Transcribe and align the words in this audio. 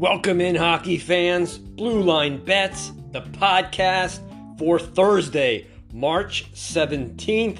Welcome 0.00 0.40
in, 0.40 0.54
hockey 0.54 0.96
fans. 0.96 1.58
Blue 1.58 2.00
Line 2.00 2.42
Bets, 2.42 2.90
the 3.12 3.20
podcast 3.20 4.20
for 4.58 4.78
Thursday, 4.78 5.66
March 5.92 6.50
17th. 6.54 7.58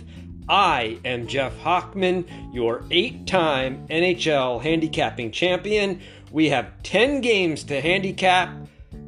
I 0.49 0.99
am 1.05 1.27
Jeff 1.27 1.55
Hochman, 1.59 2.25
your 2.55 2.83
eight 2.91 3.27
time 3.27 3.87
NHL 3.89 4.63
handicapping 4.63 5.33
champion. 5.33 6.01
We 6.33 6.49
have 6.49 6.83
10 6.83 7.21
games 7.21 7.63
to 7.65 7.79
handicap 7.79 8.49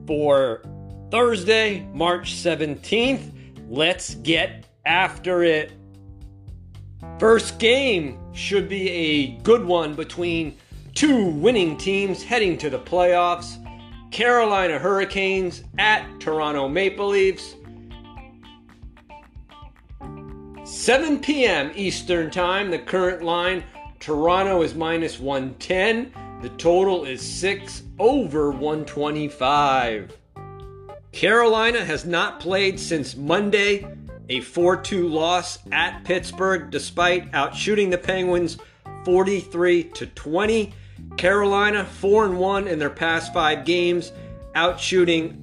for 0.06 0.60
Thursday, 1.10 1.88
March 1.94 2.34
17th. 2.34 3.32
Let's 3.66 4.14
get 4.16 4.66
after 4.84 5.42
it. 5.42 5.72
First 7.18 7.58
game 7.58 8.18
should 8.34 8.68
be 8.68 8.90
a 8.90 9.26
good 9.38 9.64
one 9.64 9.94
between 9.94 10.58
two 10.94 11.26
winning 11.26 11.76
teams 11.76 12.22
heading 12.22 12.58
to 12.58 12.70
the 12.70 12.78
playoffs 12.78 13.58
Carolina 14.10 14.78
Hurricanes 14.78 15.64
at 15.78 16.06
Toronto 16.20 16.68
Maple 16.68 17.08
Leafs. 17.08 17.54
7 20.64 21.18
p.m. 21.20 21.72
Eastern 21.74 22.30
Time, 22.30 22.70
the 22.70 22.78
current 22.78 23.22
line 23.22 23.64
Toronto 24.00 24.62
is 24.62 24.74
minus 24.74 25.18
110. 25.18 26.12
The 26.42 26.50
total 26.50 27.04
is 27.04 27.22
6 27.22 27.84
over 27.98 28.50
125. 28.50 30.18
Carolina 31.12 31.84
has 31.84 32.04
not 32.04 32.40
played 32.40 32.78
since 32.78 33.16
Monday, 33.16 33.86
a 34.28 34.40
4 34.40 34.76
2 34.76 35.08
loss 35.08 35.58
at 35.72 36.04
Pittsburgh, 36.04 36.70
despite 36.70 37.30
outshooting 37.32 37.90
the 37.90 37.98
Penguins 37.98 38.58
43 39.04 39.84
to 39.84 40.06
20. 40.06 40.74
Carolina 41.16 41.84
4 41.84 42.26
and 42.26 42.38
1 42.38 42.68
in 42.68 42.78
their 42.78 42.90
past 42.90 43.32
5 43.32 43.64
games, 43.64 44.12
outshooting 44.54 45.38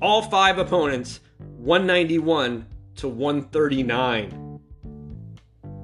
all 0.00 0.22
5 0.22 0.58
opponents 0.58 1.20
191 1.38 2.66
to 2.96 3.08
139. 3.08 4.60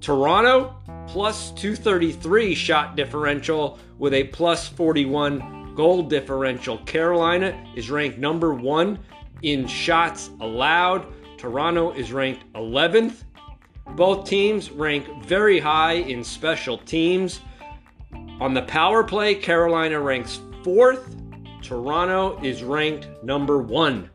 Toronto 0.00 0.74
plus 1.06 1.50
233 1.52 2.54
shot 2.54 2.96
differential 2.96 3.78
with 3.98 4.14
a 4.14 4.24
plus 4.24 4.68
41 4.68 5.74
goal 5.74 6.02
differential. 6.02 6.78
Carolina 6.78 7.62
is 7.76 7.90
ranked 7.90 8.18
number 8.18 8.54
one 8.54 8.98
in 9.42 9.66
shots 9.66 10.30
allowed. 10.40 11.06
Toronto 11.38 11.92
is 11.92 12.12
ranked 12.12 12.50
11th. 12.54 13.24
Both 13.96 14.28
teams 14.28 14.70
rank 14.70 15.24
very 15.24 15.58
high 15.58 15.94
in 15.94 16.24
special 16.24 16.78
teams. 16.78 17.40
On 18.40 18.52
the 18.52 18.62
power 18.62 19.04
play, 19.04 19.36
Carolina 19.36 20.00
ranks 20.00 20.40
fourth. 20.64 21.16
Toronto 21.62 22.38
is 22.42 22.62
ranked 22.62 23.08
number 23.22 23.58
one. 23.58 24.10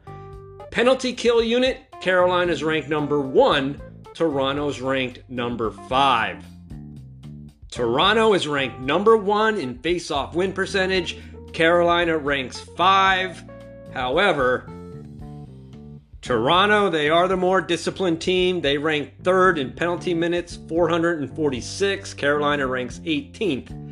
Penalty 0.71 1.13
kill 1.13 1.41
unit, 1.41 1.79
Carolina 2.01 2.51
is 2.51 2.63
ranked 2.63 2.89
number 2.89 3.21
one. 3.21 3.81
Toronto's 4.13 4.81
ranked 4.81 5.21
number 5.29 5.71
five. 5.71 6.43
Toronto 7.71 8.33
is 8.33 8.47
ranked 8.47 8.79
number 8.81 9.15
one 9.15 9.57
in 9.57 9.79
face-off 9.79 10.35
win 10.35 10.51
percentage. 10.51 11.17
Carolina 11.53 12.17
ranks 12.17 12.59
five. 12.59 13.43
However, 13.93 14.69
Toronto, 16.21 16.89
they 16.89 17.09
are 17.09 17.27
the 17.29 17.37
more 17.37 17.61
disciplined 17.61 18.19
team. 18.19 18.59
They 18.59 18.77
rank 18.77 19.23
third 19.23 19.57
in 19.57 19.71
penalty 19.71 20.13
minutes, 20.13 20.57
446. 20.67 22.13
Carolina 22.15 22.67
ranks 22.67 22.99
18th 22.99 23.88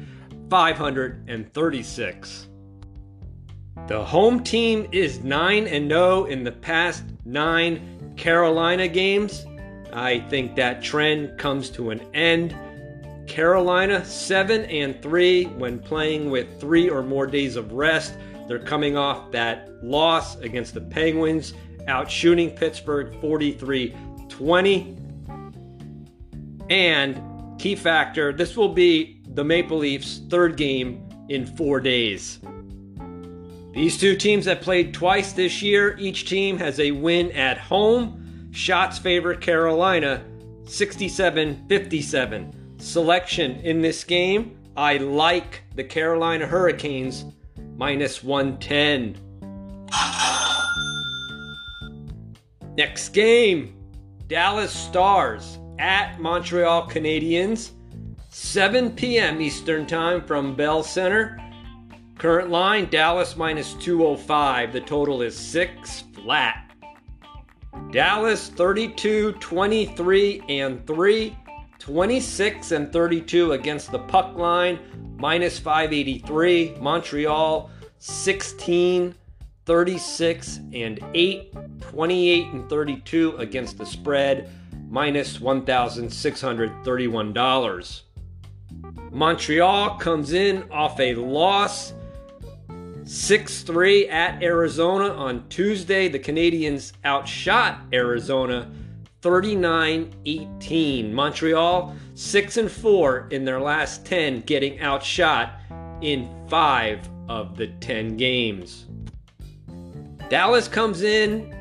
536. 0.49 2.47
The 3.87 4.03
home 4.03 4.43
team 4.43 4.87
is 4.91 5.23
9 5.23 5.67
and 5.67 5.89
0 5.89 6.25
in 6.25 6.43
the 6.43 6.51
past 6.51 7.03
9 7.25 8.13
Carolina 8.17 8.87
games. 8.87 9.45
I 9.93 10.19
think 10.19 10.55
that 10.55 10.81
trend 10.81 11.37
comes 11.37 11.69
to 11.71 11.91
an 11.91 12.01
end. 12.13 12.55
Carolina 13.27 14.03
7 14.05 14.65
and 14.65 15.01
3 15.01 15.45
when 15.45 15.79
playing 15.79 16.29
with 16.29 16.59
3 16.59 16.89
or 16.89 17.03
more 17.03 17.27
days 17.27 17.55
of 17.55 17.73
rest. 17.73 18.17
They're 18.47 18.59
coming 18.59 18.97
off 18.97 19.31
that 19.31 19.69
loss 19.83 20.37
against 20.37 20.73
the 20.73 20.81
Penguins, 20.81 21.53
out 21.87 22.09
shooting 22.09 22.51
Pittsburgh 22.51 23.19
43 23.21 23.95
20. 24.29 24.97
And 26.69 27.59
key 27.59 27.75
factor, 27.75 28.33
this 28.33 28.57
will 28.57 28.73
be 28.73 29.16
the 29.37 29.43
Maple 29.43 29.77
Leafs' 29.77 30.21
third 30.31 30.57
game 30.57 31.07
in 31.29 31.45
four 31.45 31.79
days. 31.79 32.39
These 33.71 33.99
two 33.99 34.15
teams 34.15 34.45
have 34.45 34.61
played 34.61 34.95
twice 34.95 35.31
this 35.31 35.61
year. 35.61 35.95
Each 35.99 36.27
team 36.27 36.57
has 36.57 36.79
a 36.79 36.89
win 36.89 37.31
at 37.33 37.59
home. 37.59 38.49
Shots 38.51 38.97
favor 38.97 39.35
Carolina 39.35 40.25
67 40.65 41.67
57. 41.69 42.79
Selection 42.79 43.59
in 43.59 43.79
this 43.79 44.03
game 44.03 44.57
I 44.75 44.97
like 44.97 45.61
the 45.75 45.83
Carolina 45.83 46.47
Hurricanes 46.47 47.25
minus 47.75 48.23
110. 48.23 49.17
Next 52.75 53.09
game 53.09 53.75
Dallas 54.25 54.71
Stars 54.71 55.59
at 55.77 56.19
Montreal 56.19 56.89
Canadiens. 56.89 57.73
7 58.39 58.91
p.m. 58.91 59.41
Eastern 59.41 59.87
Time 59.87 60.23
from 60.23 60.55
Bell 60.55 60.83
Center. 60.83 61.39
Current 62.19 62.51
line 62.51 62.87
Dallas 62.91 63.35
minus 63.35 63.73
205. 63.73 64.73
The 64.73 64.81
total 64.81 65.23
is 65.23 65.35
6 65.35 66.03
flat. 66.13 66.71
Dallas 67.91 68.49
32, 68.49 69.31
23, 69.33 70.43
and 70.49 70.85
3. 70.85 71.35
26 71.79 72.71
and 72.73 72.93
32 72.93 73.53
against 73.53 73.91
the 73.91 73.97
puck 73.97 74.37
line, 74.37 74.77
minus 75.17 75.57
583. 75.57 76.75
Montreal 76.79 77.71
16, 77.97 79.15
36, 79.65 80.59
and 80.73 80.99
8. 81.15 81.81
28 81.81 82.47
and 82.53 82.69
32 82.69 83.35
against 83.37 83.79
the 83.79 83.85
spread, 83.85 84.47
minus 84.87 85.39
$1,631. 85.39 88.01
Montreal 89.11 89.97
comes 89.97 90.33
in 90.33 90.69
off 90.71 90.99
a 90.99 91.15
loss 91.15 91.93
6 93.05 93.61
3 93.61 94.09
at 94.09 94.43
Arizona 94.43 95.09
on 95.09 95.47
Tuesday. 95.47 96.09
The 96.09 96.19
Canadiens 96.19 96.91
outshot 97.05 97.81
Arizona 97.93 98.69
39 99.21 100.13
18. 100.25 101.13
Montreal 101.13 101.95
6 102.15 102.57
and 102.57 102.71
4 102.71 103.29
in 103.31 103.45
their 103.45 103.61
last 103.61 104.05
10, 104.05 104.41
getting 104.41 104.79
outshot 104.81 105.53
in 106.01 106.29
5 106.49 107.09
of 107.29 107.55
the 107.55 107.67
10 107.67 108.17
games. 108.17 108.85
Dallas 110.29 110.67
comes 110.67 111.01
in 111.01 111.53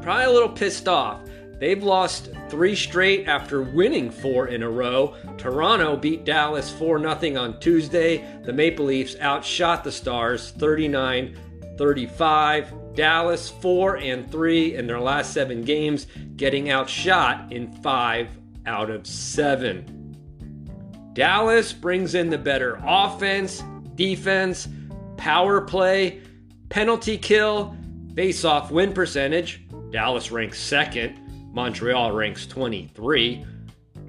probably 0.00 0.24
a 0.24 0.30
little 0.30 0.48
pissed 0.48 0.88
off. 0.88 1.20
They've 1.58 1.82
lost 1.82 2.30
three 2.48 2.74
straight 2.74 3.26
after 3.26 3.62
winning 3.62 4.10
four 4.10 4.48
in 4.48 4.62
a 4.62 4.70
row. 4.70 5.14
Toronto 5.38 5.96
beat 5.96 6.24
Dallas 6.24 6.70
4 6.70 6.98
0 6.98 7.42
on 7.42 7.60
Tuesday. 7.60 8.24
The 8.44 8.52
Maple 8.52 8.86
Leafs 8.86 9.16
outshot 9.20 9.84
the 9.84 9.92
Stars 9.92 10.50
39 10.52 11.36
35. 11.78 12.94
Dallas 12.94 13.50
4 13.50 13.98
and 13.98 14.30
3 14.30 14.74
in 14.74 14.86
their 14.86 15.00
last 15.00 15.34
7 15.34 15.62
games, 15.62 16.06
getting 16.36 16.70
outshot 16.70 17.52
in 17.52 17.70
5 17.82 18.28
out 18.64 18.90
of 18.90 19.06
7. 19.06 21.12
Dallas 21.12 21.72
brings 21.72 22.14
in 22.14 22.30
the 22.30 22.38
better 22.38 22.80
offense, 22.84 23.62
defense, 23.94 24.68
power 25.16 25.60
play, 25.60 26.22
penalty 26.68 27.18
kill, 27.18 27.76
face 28.14 28.44
off 28.44 28.70
win 28.70 28.92
percentage. 28.92 29.66
Dallas 29.90 30.30
ranks 30.30 30.58
second, 30.58 31.18
Montreal 31.56 32.12
ranks 32.12 32.46
23, 32.46 33.42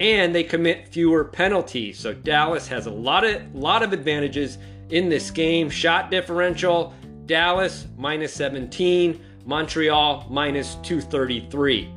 and 0.01 0.35
they 0.35 0.43
commit 0.43 0.89
fewer 0.89 1.23
penalties. 1.23 1.97
So 1.97 2.13
Dallas 2.13 2.67
has 2.67 2.87
a 2.87 2.91
lot 2.91 3.23
of 3.23 3.55
lot 3.55 3.83
of 3.83 3.93
advantages 3.93 4.57
in 4.89 5.07
this 5.07 5.31
game. 5.31 5.69
Shot 5.69 6.11
differential, 6.11 6.93
Dallas 7.25 7.87
minus 7.97 8.33
17, 8.33 9.23
Montreal 9.45 10.27
minus 10.29 10.75
233. 10.83 11.89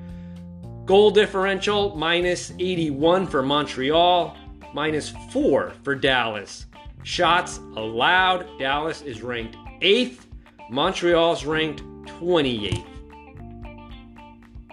Goal 0.84 1.10
differential 1.10 1.96
minus 1.96 2.52
81 2.60 3.26
for 3.26 3.42
Montreal, 3.42 4.36
minus 4.72 5.12
4 5.32 5.72
for 5.82 5.96
Dallas. 5.96 6.66
Shots 7.02 7.58
allowed, 7.74 8.46
Dallas 8.60 9.02
is 9.02 9.20
ranked 9.20 9.56
8th, 9.82 10.26
Montreal's 10.70 11.44
ranked 11.44 11.82
28th. 12.06 12.99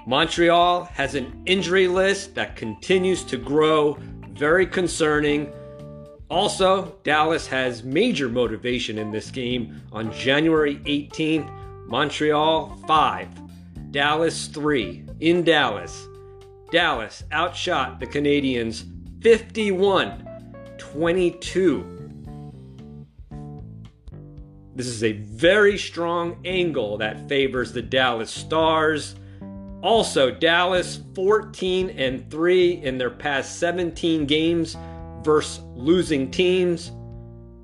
Montreal 0.07 0.85
has 0.93 1.15
an 1.15 1.43
injury 1.45 1.89
list 1.89 2.33
that 2.35 2.55
continues 2.55 3.25
to 3.25 3.35
grow, 3.35 3.97
very 4.29 4.65
concerning. 4.65 5.51
Also, 6.29 6.95
Dallas 7.03 7.45
has 7.47 7.83
major 7.83 8.29
motivation 8.29 8.99
in 8.99 9.11
this 9.11 9.29
game 9.29 9.81
on 9.91 10.13
January 10.13 10.77
18th. 10.85 11.51
Montreal 11.87 12.77
5, 12.87 13.91
Dallas 13.91 14.47
3 14.47 15.03
in 15.19 15.43
Dallas. 15.43 16.07
Dallas 16.71 17.25
outshot 17.33 17.99
the 17.99 18.07
Canadiens 18.07 18.85
51 19.21 20.23
22. 20.77 21.85
This 24.73 24.87
is 24.87 25.03
a 25.03 25.11
very 25.11 25.77
strong 25.77 26.37
angle 26.45 26.97
that 26.99 27.27
favors 27.27 27.73
the 27.73 27.81
Dallas 27.81 28.31
Stars. 28.31 29.15
Also, 29.83 30.31
Dallas 30.31 30.99
14 31.13 31.91
and 31.91 32.29
3 32.31 32.83
in 32.83 32.97
their 32.97 33.11
past 33.11 33.59
17 33.59 34.25
games 34.25 34.75
versus 35.21 35.61
losing 35.75 36.31
teams. 36.31 36.91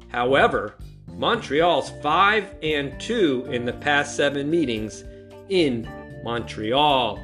However, 0.10 0.75
Montreal's 1.07 1.92
5 2.01 2.56
and 2.62 3.00
2 3.00 3.48
in 3.50 3.65
the 3.65 3.74
past 3.74 4.15
7 4.15 4.50
meetings 4.50 5.04
in 5.50 5.89
Montreal. 6.24 7.19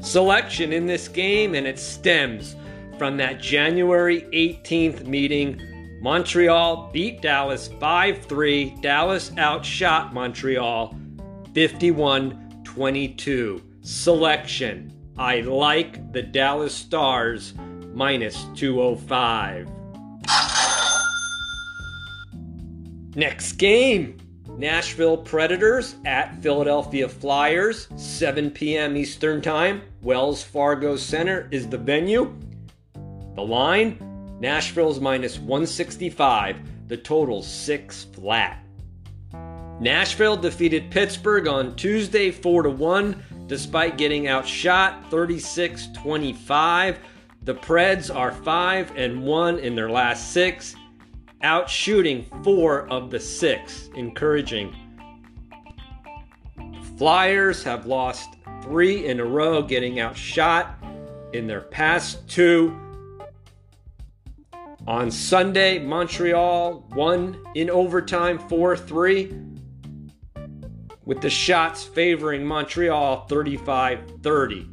Selection 0.00 0.72
in 0.72 0.86
this 0.86 1.08
game 1.08 1.54
and 1.54 1.66
it 1.66 1.78
stems 1.78 2.56
from 2.98 3.16
that 3.16 3.40
January 3.40 4.22
18th 4.32 5.06
meeting. 5.06 5.60
Montreal 6.00 6.90
beat 6.92 7.22
Dallas 7.22 7.68
5 7.80 8.24
3. 8.24 8.76
Dallas 8.80 9.32
outshot 9.38 10.12
Montreal 10.12 10.94
51 11.54 12.47
22. 12.78 13.60
Selection. 13.80 14.92
I 15.18 15.40
like 15.40 16.12
the 16.12 16.22
Dallas 16.22 16.72
Stars 16.72 17.54
minus 17.92 18.44
205. 18.54 19.68
Next 23.16 23.54
game 23.54 24.16
Nashville 24.56 25.16
Predators 25.16 25.96
at 26.04 26.40
Philadelphia 26.40 27.08
Flyers, 27.08 27.88
7 27.96 28.48
p.m. 28.52 28.96
Eastern 28.96 29.42
Time. 29.42 29.82
Wells 30.02 30.44
Fargo 30.44 30.94
Center 30.94 31.48
is 31.50 31.68
the 31.68 31.78
venue. 31.78 32.32
The 33.34 33.42
line 33.42 33.98
Nashville's 34.38 35.00
minus 35.00 35.36
165, 35.40 36.86
the 36.86 36.96
total 36.96 37.42
6 37.42 38.04
flat. 38.12 38.62
Nashville 39.80 40.36
defeated 40.36 40.90
Pittsburgh 40.90 41.46
on 41.46 41.76
Tuesday 41.76 42.32
4 42.32 42.64
to 42.64 42.70
1 42.70 43.22
despite 43.46 43.96
getting 43.96 44.26
outshot 44.26 45.08
36 45.10 45.88
25. 45.94 46.98
The 47.44 47.54
Preds 47.54 48.14
are 48.14 48.32
5 48.32 48.96
and 48.96 49.22
1 49.22 49.58
in 49.60 49.76
their 49.76 49.88
last 49.88 50.32
6, 50.32 50.74
outshooting 51.42 52.44
4 52.44 52.88
of 52.90 53.10
the 53.10 53.20
6, 53.20 53.90
encouraging. 53.94 54.74
Flyers 56.98 57.62
have 57.62 57.86
lost 57.86 58.30
3 58.62 59.06
in 59.06 59.20
a 59.20 59.24
row 59.24 59.62
getting 59.62 60.00
outshot 60.00 60.74
in 61.32 61.46
their 61.46 61.60
past 61.60 62.28
2. 62.28 62.76
On 64.88 65.10
Sunday, 65.10 65.78
Montreal 65.78 66.84
won 66.96 67.40
in 67.54 67.70
overtime 67.70 68.38
4 68.38 68.76
3, 68.76 69.34
with 71.08 71.20
the 71.22 71.30
shots 71.30 71.82
favoring 71.82 72.44
Montreal 72.44 73.26
35 73.28 74.20
30. 74.22 74.68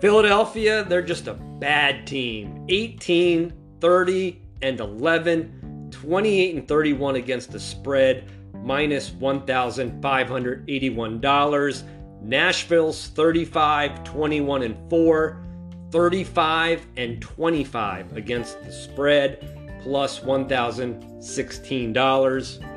Philadelphia, 0.00 0.82
they're 0.82 1.02
just 1.02 1.28
a 1.28 1.34
bad 1.34 2.04
team. 2.04 2.66
18, 2.68 3.52
30, 3.80 4.42
and 4.62 4.80
11, 4.80 5.88
28 5.92 6.56
and 6.56 6.66
31 6.66 7.14
against 7.14 7.52
the 7.52 7.60
spread, 7.60 8.28
minus 8.64 9.10
$1,581. 9.10 11.82
Nashville's 12.20 13.06
35, 13.06 14.02
21 14.02 14.62
and 14.64 14.90
4, 14.90 15.44
35 15.92 16.86
and 16.96 17.22
25 17.22 18.16
against 18.16 18.60
the 18.64 18.72
spread, 18.72 19.78
plus 19.84 20.18
$1,016. 20.20 22.75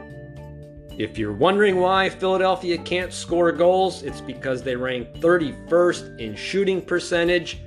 If 0.99 1.17
you're 1.17 1.31
wondering 1.31 1.77
why 1.77 2.09
Philadelphia 2.09 2.77
can't 2.77 3.13
score 3.13 3.53
goals, 3.53 4.03
it's 4.03 4.19
because 4.19 4.61
they 4.61 4.75
rank 4.75 5.07
31st 5.19 6.19
in 6.19 6.35
shooting 6.35 6.81
percentage, 6.81 7.61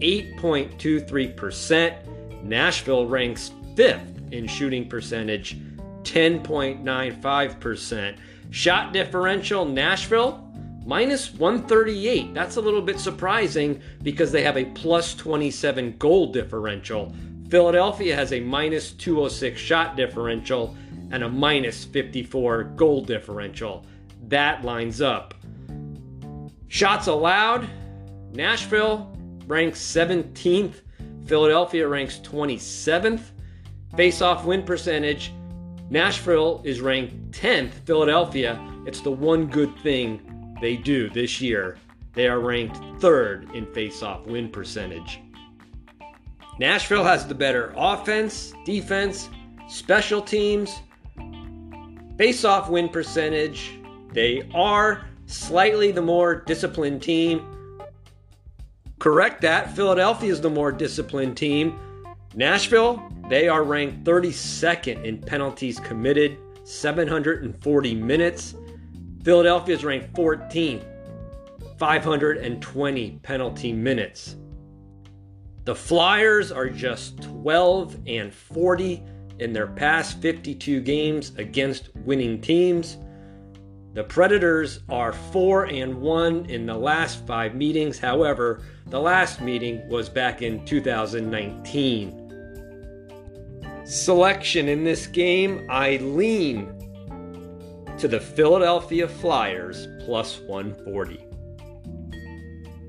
8.23%. 0.00 2.44
Nashville 2.44 3.06
ranks 3.06 3.52
5th 3.74 4.32
in 4.34 4.46
shooting 4.46 4.86
percentage, 4.86 5.56
10.95%. 6.02 8.18
Shot 8.50 8.92
differential, 8.92 9.64
Nashville 9.64 10.46
minus 10.84 11.32
138. 11.32 12.34
That's 12.34 12.56
a 12.56 12.60
little 12.60 12.82
bit 12.82 13.00
surprising 13.00 13.80
because 14.02 14.30
they 14.30 14.42
have 14.42 14.58
a 14.58 14.66
plus 14.66 15.14
27 15.14 15.96
goal 15.96 16.30
differential. 16.30 17.14
Philadelphia 17.48 18.14
has 18.14 18.34
a 18.34 18.40
minus 18.40 18.92
206 18.92 19.58
shot 19.58 19.96
differential 19.96 20.76
and 21.10 21.22
a 21.22 21.28
minus 21.28 21.84
54 21.84 22.64
goal 22.76 23.02
differential. 23.02 23.86
That 24.28 24.64
lines 24.64 25.00
up. 25.00 25.34
Shots 26.68 27.06
allowed, 27.06 27.68
Nashville 28.32 29.16
ranks 29.46 29.80
17th, 29.80 30.80
Philadelphia 31.26 31.86
ranks 31.86 32.18
27th. 32.20 33.20
Face 33.96 34.22
off 34.22 34.44
win 34.44 34.62
percentage, 34.64 35.32
Nashville 35.90 36.60
is 36.64 36.80
ranked 36.80 37.30
10th, 37.30 37.72
Philadelphia, 37.84 38.58
it's 38.86 39.00
the 39.00 39.10
one 39.10 39.46
good 39.46 39.76
thing 39.78 40.56
they 40.60 40.76
do 40.76 41.08
this 41.10 41.40
year. 41.40 41.78
They 42.12 42.28
are 42.28 42.40
ranked 42.40 42.78
third 43.00 43.50
in 43.54 43.66
face 43.72 44.02
off 44.02 44.26
win 44.26 44.48
percentage. 44.50 45.20
Nashville 46.58 47.04
has 47.04 47.26
the 47.26 47.34
better 47.34 47.72
offense, 47.76 48.52
defense, 48.64 49.28
special 49.68 50.20
teams, 50.20 50.80
Face 52.16 52.44
off 52.44 52.68
win 52.68 52.88
percentage, 52.88 53.78
they 54.12 54.48
are 54.54 55.04
slightly 55.26 55.90
the 55.90 56.02
more 56.02 56.36
disciplined 56.36 57.02
team. 57.02 57.44
Correct 59.00 59.40
that. 59.42 59.74
Philadelphia 59.74 60.30
is 60.30 60.40
the 60.40 60.50
more 60.50 60.70
disciplined 60.70 61.36
team. 61.36 61.78
Nashville, 62.34 63.02
they 63.28 63.48
are 63.48 63.64
ranked 63.64 64.04
32nd 64.04 65.04
in 65.04 65.18
penalties 65.18 65.80
committed, 65.80 66.38
740 66.62 67.94
minutes. 67.96 68.54
Philadelphia 69.24 69.74
is 69.74 69.84
ranked 69.84 70.12
14th, 70.14 70.84
520 71.78 73.10
penalty 73.22 73.72
minutes. 73.72 74.36
The 75.64 75.74
Flyers 75.74 76.52
are 76.52 76.68
just 76.68 77.22
12 77.22 77.96
and 78.06 78.32
40 78.32 79.02
in 79.38 79.52
their 79.52 79.66
past 79.66 80.20
52 80.20 80.80
games 80.80 81.32
against 81.36 81.94
winning 81.96 82.40
teams. 82.40 82.98
The 83.94 84.04
Predators 84.04 84.80
are 84.88 85.12
4 85.12 85.66
and 85.66 86.00
1 86.00 86.46
in 86.46 86.66
the 86.66 86.76
last 86.76 87.26
5 87.26 87.54
meetings. 87.54 87.98
However, 87.98 88.62
the 88.86 89.00
last 89.00 89.40
meeting 89.40 89.88
was 89.88 90.08
back 90.08 90.42
in 90.42 90.64
2019. 90.64 92.20
Selection 93.84 94.68
in 94.68 94.82
this 94.82 95.06
game, 95.06 95.66
I 95.70 95.96
lean 95.98 96.74
to 97.98 98.08
the 98.08 98.18
Philadelphia 98.18 99.06
Flyers 99.06 99.86
plus 100.04 100.40
140. 100.40 101.24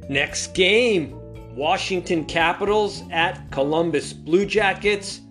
Next 0.09 0.53
game 0.53 1.19
Washington 1.55 2.25
Capitals 2.25 3.03
at 3.11 3.49
Columbus 3.51 4.11
Blue 4.11 4.45
Jackets. 4.45 5.21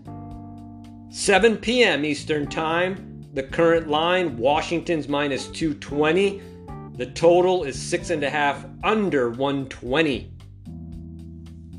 7 1.15 1.57
p.m. 1.59 2.05
Eastern 2.05 2.49
Time. 2.49 3.25
The 3.35 3.45
current 3.45 3.87
line 3.87 4.37
Washington's 4.37 5.07
minus 5.07 5.47
220. 5.47 6.43
The 6.97 7.07
total 7.07 7.63
is 7.63 7.81
six 7.81 8.11
and 8.11 8.25
a 8.25 8.29
half 8.29 8.67
under 8.83 9.31
120. 9.31 10.33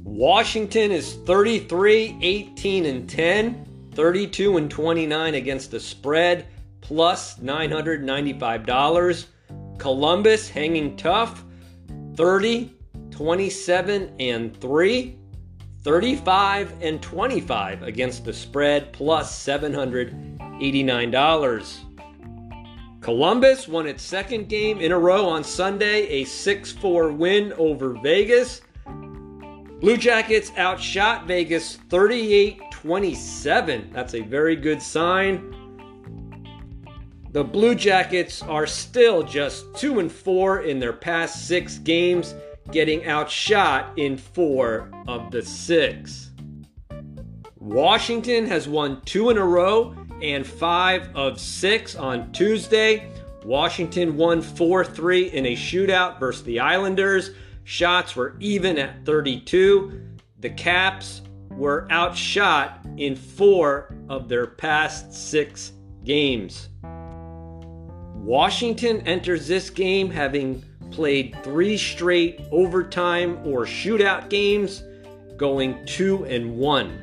Washington 0.06 0.90
is 0.90 1.16
33, 1.26 2.18
18, 2.22 2.86
and 2.86 3.10
10, 3.10 3.90
32 3.94 4.56
and 4.56 4.72
29 4.72 5.36
against 5.36 5.70
the 5.70 5.82
spread, 5.82 6.48
plus 6.80 7.38
$995. 7.40 9.26
Columbus 9.78 10.48
hanging 10.48 10.96
tough, 10.96 11.44
30, 12.16 12.74
27 13.12 14.16
and 14.18 14.56
3, 14.62 15.20
35 15.86 16.74
and 16.82 17.00
25 17.00 17.84
against 17.84 18.26
the 18.26 18.34
spread, 18.34 18.92
plus 18.92 19.46
$789. 19.46 21.78
Columbus 23.02 23.68
won 23.68 23.86
its 23.86 24.02
second 24.02 24.50
game 24.50 24.82
in 24.82 24.92
a 24.92 24.98
row 24.98 25.30
on 25.30 25.44
Sunday, 25.44 26.08
a 26.08 26.24
6 26.24 26.72
4 26.72 27.12
win 27.12 27.54
over 27.54 27.94
Vegas. 28.02 28.62
Blue 29.80 29.96
Jackets 29.96 30.52
outshot 30.58 31.28
Vegas 31.28 31.76
38 31.90 32.60
27. 32.72 33.92
That's 33.94 34.16
a 34.16 34.22
very 34.22 34.56
good 34.56 34.82
sign. 34.82 35.52
The 37.30 37.44
Blue 37.44 37.76
Jackets 37.76 38.42
are 38.42 38.66
still 38.66 39.22
just 39.22 39.72
2 39.76 40.00
and 40.00 40.12
4 40.12 40.64
in 40.64 40.80
their 40.80 40.94
past 40.94 41.48
6 41.48 41.78
games, 41.80 42.34
getting 42.72 43.06
outshot 43.06 43.98
in 43.98 44.18
4 44.18 44.92
of 45.08 45.32
the 45.32 45.42
6. 45.42 46.32
Washington 47.60 48.46
has 48.46 48.68
won 48.68 49.02
2 49.02 49.30
in 49.32 49.38
a 49.38 49.46
row 49.46 49.96
and 50.22 50.46
5 50.46 51.16
of 51.16 51.40
6 51.40 51.96
on 51.96 52.32
Tuesday. 52.32 53.10
Washington 53.44 54.18
won 54.18 54.42
4 54.42 54.84
3 54.86 55.32
in 55.32 55.46
a 55.48 55.56
shootout 55.56 56.20
versus 56.20 56.44
the 56.44 56.60
Islanders. 56.60 57.32
Shots 57.64 58.16
were 58.16 58.36
even 58.40 58.78
at 58.78 59.06
32. 59.06 60.02
The 60.40 60.50
Caps 60.52 61.22
were 61.50 61.88
outshot 61.90 62.86
in 62.98 63.16
four 63.16 63.96
of 64.10 64.28
their 64.28 64.46
past 64.48 65.14
six 65.14 65.72
games. 66.04 66.70
Washington 68.14 69.02
enters 69.02 69.48
this 69.48 69.70
game 69.70 70.10
having 70.10 70.64
played 70.96 71.36
three 71.44 71.78
straight 71.78 72.42
overtime 72.52 73.38
or 73.46 73.66
shootout 73.66 74.30
games, 74.30 74.84
going 75.36 75.86
two 75.86 76.24
and 76.26 76.58
one. 76.58 77.02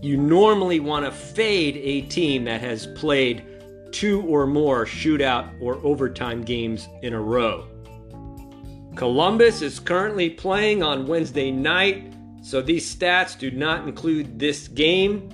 You 0.00 0.16
normally 0.16 0.80
want 0.80 1.04
to 1.04 1.12
fade 1.12 1.76
a 1.76 2.02
team 2.02 2.44
that 2.44 2.62
has 2.62 2.86
played 2.86 3.44
two 3.92 4.22
or 4.22 4.46
more 4.46 4.86
shootout 4.86 5.50
or 5.60 5.74
overtime 5.84 6.42
games 6.42 6.88
in 7.02 7.12
a 7.12 7.20
row. 7.20 7.66
Columbus 8.94 9.60
is 9.60 9.78
currently 9.78 10.30
playing 10.30 10.82
on 10.82 11.06
Wednesday 11.06 11.50
night, 11.50 12.12
so 12.42 12.62
these 12.62 12.94
stats 12.96 13.38
do 13.38 13.50
not 13.50 13.86
include 13.86 14.38
this 14.38 14.66
game. 14.66 15.28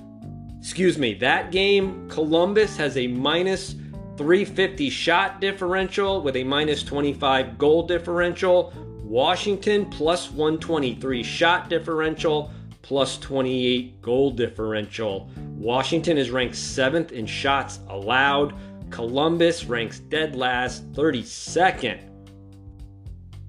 Excuse 0.58 0.98
me, 0.98 1.14
that 1.14 1.52
game, 1.52 2.08
Columbus 2.08 2.76
has 2.76 2.96
a 2.96 3.06
minus 3.06 3.76
350 4.16 4.90
shot 4.90 5.40
differential 5.40 6.20
with 6.20 6.36
a 6.36 6.44
minus 6.44 6.82
25 6.82 7.58
goal 7.58 7.86
differential. 7.86 8.72
Washington 9.02 9.86
plus 9.86 10.30
123 10.30 11.22
shot 11.22 11.68
differential, 11.68 12.50
plus 12.82 13.18
28 13.18 14.00
goal 14.02 14.30
differential. 14.30 15.30
Washington 15.56 16.18
is 16.18 16.30
ranked 16.30 16.56
seventh 16.56 17.12
in 17.12 17.26
shots 17.26 17.80
allowed. 17.88 18.54
Columbus 18.90 19.64
ranks 19.64 19.98
dead 19.98 20.36
last, 20.36 20.90
32nd 20.92 22.14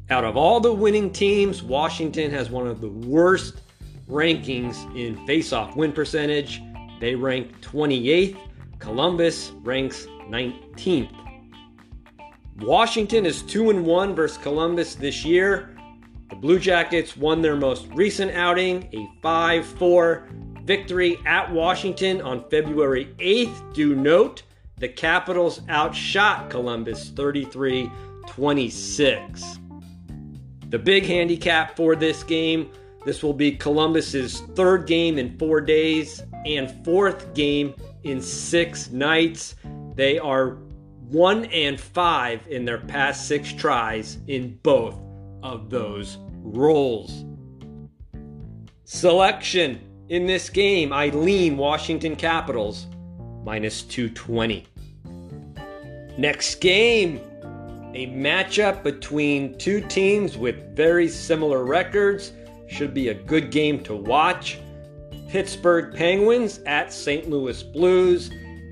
out 0.10 0.24
of 0.24 0.38
all 0.38 0.60
the 0.60 0.72
winning 0.72 1.12
teams, 1.12 1.64
Washington 1.64 2.30
has 2.30 2.50
one 2.50 2.68
of 2.68 2.80
the 2.80 2.90
worst 2.90 3.62
rankings 4.08 4.76
in 4.96 5.16
faceoff 5.26 5.76
win 5.76 5.92
percentage. 5.92 6.62
They 7.00 7.16
rank 7.16 7.60
28th. 7.62 8.38
Columbus 8.78 9.52
ranks 9.64 10.08
19th. 10.30 11.12
Washington 12.60 13.26
is 13.26 13.42
2 13.44 13.70
and 13.70 13.86
1 13.86 14.16
versus 14.16 14.38
Columbus 14.38 14.96
this 14.96 15.26
year. 15.26 15.78
The 16.30 16.36
Blue 16.36 16.60
Jackets 16.60 17.16
won 17.16 17.42
their 17.42 17.56
most 17.56 17.88
recent 17.94 18.32
outing, 18.32 18.90
a 18.94 19.08
5 19.22 19.66
4 19.66 20.28
victory 20.64 21.18
at 21.26 21.52
Washington 21.52 22.22
on 22.22 22.50
February 22.50 23.14
8th. 23.20 23.74
Do 23.74 23.96
note 23.96 24.44
the 24.78 24.88
Capitals 24.88 25.62
outshot 25.70 26.50
Columbus 26.50 27.10
33 27.10 27.92
26. 28.28 29.60
The 30.70 30.80
big 30.80 31.06
handicap 31.06 31.76
for 31.76 31.96
this 31.96 32.24
game 32.24 32.72
this 33.06 33.22
will 33.22 33.34
be 33.34 33.52
Columbus's 33.52 34.42
third 34.56 34.88
game 34.88 35.20
in 35.20 35.38
four 35.38 35.62
days 35.62 36.24
and 36.44 36.84
fourth 36.84 37.36
game 37.36 37.76
in 38.04 38.20
six 38.20 38.90
nights. 38.90 39.56
They 39.96 40.20
are 40.20 40.58
one 41.10 41.46
and 41.46 41.80
five 41.80 42.46
in 42.48 42.66
their 42.66 42.80
past 42.80 43.28
six 43.28 43.54
tries 43.54 44.18
in 44.28 44.60
both 44.64 45.00
of 45.44 45.70
those 45.70 46.18
roles. 46.42 47.24
Selection 48.84 49.80
in 50.10 50.26
this 50.26 50.50
game, 50.50 50.94
I 50.94 51.10
lean 51.10 51.58
Washington 51.58 52.16
Capitals 52.16 52.88
minus 53.44 53.82
220. 53.84 54.66
Next 56.18 56.56
game, 56.56 57.20
a 57.94 58.08
matchup 58.08 58.84
between 58.84 59.58
two 59.58 59.82
teams 59.82 60.38
with 60.38 60.76
very 60.76 61.08
similar 61.08 61.64
records. 61.64 62.34
Should 62.68 62.94
be 62.94 63.10
a 63.10 63.14
good 63.14 63.52
game 63.52 63.84
to 63.84 63.96
watch. 63.96 64.60
Pittsburgh 65.30 65.96
Penguins 65.96 66.60
at 66.66 66.92
St. 66.92 67.30
Louis 67.30 67.62
Blues, 67.64 68.32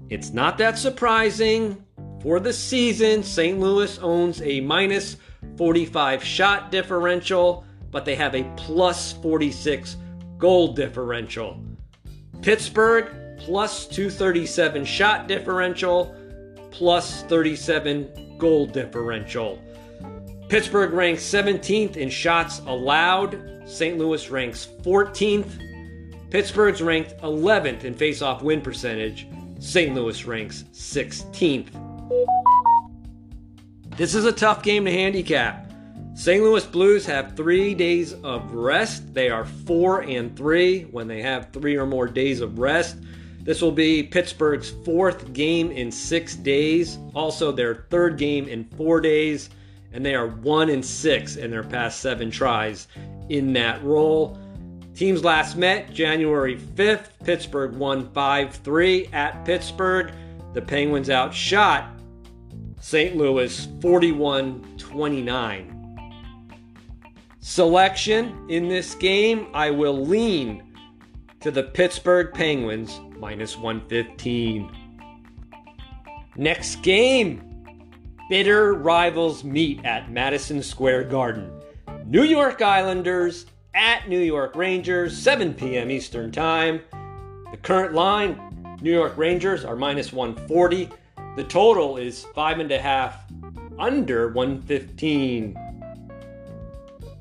It's 0.08 0.30
not 0.32 0.58
that 0.58 0.76
surprising. 0.76 1.84
For 2.20 2.40
the 2.40 2.52
season, 2.52 3.22
St. 3.22 3.60
Louis 3.60 3.96
owns 4.00 4.42
a 4.42 4.60
minus 4.60 5.18
45 5.56 6.24
shot 6.24 6.72
differential, 6.72 7.64
but 7.92 8.04
they 8.04 8.16
have 8.16 8.34
a 8.34 8.42
plus 8.56 9.12
46 9.12 9.96
goal 10.36 10.72
differential. 10.74 11.62
Pittsburgh 12.42 13.36
plus 13.38 13.86
237 13.86 14.84
shot 14.84 15.28
differential, 15.28 16.14
plus 16.70 17.22
37 17.24 18.36
goal 18.38 18.66
differential. 18.66 19.62
Pittsburgh 20.48 20.92
ranks 20.92 21.22
17th 21.22 21.96
in 21.96 22.08
shots 22.10 22.60
allowed. 22.66 23.62
St. 23.66 23.98
Louis 23.98 24.30
ranks 24.30 24.68
14th. 24.82 26.30
Pittsburgh's 26.30 26.82
ranked 26.82 27.16
11th 27.18 27.84
in 27.84 27.94
faceoff 27.94 28.42
win 28.42 28.60
percentage. 28.60 29.28
St. 29.58 29.94
Louis 29.94 30.24
ranks 30.24 30.64
16th. 30.72 31.68
This 33.96 34.14
is 34.14 34.24
a 34.24 34.32
tough 34.32 34.62
game 34.62 34.86
to 34.86 34.90
handicap. 34.90 35.69
St. 36.14 36.42
Louis 36.42 36.66
Blues 36.66 37.06
have 37.06 37.36
three 37.36 37.74
days 37.74 38.14
of 38.24 38.52
rest. 38.52 39.14
They 39.14 39.30
are 39.30 39.44
four 39.44 40.02
and 40.02 40.36
three 40.36 40.82
when 40.82 41.08
they 41.08 41.22
have 41.22 41.50
three 41.52 41.76
or 41.76 41.86
more 41.86 42.06
days 42.06 42.40
of 42.40 42.58
rest. 42.58 42.96
This 43.42 43.62
will 43.62 43.72
be 43.72 44.02
Pittsburgh's 44.02 44.70
fourth 44.84 45.32
game 45.32 45.70
in 45.70 45.90
six 45.90 46.36
days, 46.36 46.98
also 47.14 47.52
their 47.52 47.86
third 47.88 48.18
game 48.18 48.48
in 48.48 48.64
four 48.76 49.00
days, 49.00 49.48
and 49.92 50.04
they 50.04 50.14
are 50.14 50.26
one 50.26 50.68
and 50.68 50.84
six 50.84 51.36
in 51.36 51.50
their 51.50 51.62
past 51.62 52.00
seven 52.00 52.30
tries 52.30 52.86
in 53.30 53.52
that 53.54 53.82
role. 53.82 54.38
Teams 54.94 55.24
last 55.24 55.56
met 55.56 55.92
January 55.92 56.58
5th. 56.58 57.06
Pittsburgh 57.24 57.74
won 57.76 58.12
5 58.12 58.54
3 58.56 59.06
at 59.12 59.44
Pittsburgh. 59.46 60.12
The 60.52 60.60
Penguins 60.60 61.08
outshot 61.08 61.88
St. 62.80 63.16
Louis 63.16 63.68
41 63.80 64.76
29. 64.76 65.79
Selection 67.42 68.46
in 68.50 68.68
this 68.68 68.94
game, 68.94 69.48
I 69.54 69.70
will 69.70 69.98
lean 69.98 70.76
to 71.40 71.50
the 71.50 71.62
Pittsburgh 71.62 72.34
Penguins 72.34 73.00
minus 73.18 73.56
115. 73.56 74.70
Next 76.36 76.82
game 76.82 77.46
bitter 78.28 78.74
rivals 78.74 79.42
meet 79.42 79.82
at 79.86 80.10
Madison 80.10 80.62
Square 80.62 81.04
Garden. 81.04 81.50
New 82.04 82.24
York 82.24 82.60
Islanders 82.60 83.46
at 83.74 84.06
New 84.06 84.20
York 84.20 84.54
Rangers, 84.54 85.16
7 85.16 85.54
p.m. 85.54 85.90
Eastern 85.90 86.30
Time. 86.30 86.82
The 87.50 87.56
current 87.56 87.94
line, 87.94 88.78
New 88.82 88.92
York 88.92 89.16
Rangers 89.16 89.64
are 89.64 89.76
minus 89.76 90.12
140. 90.12 90.90
The 91.36 91.44
total 91.44 91.96
is 91.96 92.26
five 92.34 92.60
and 92.60 92.70
a 92.70 92.78
half 92.78 93.24
under 93.78 94.28
115. 94.28 95.69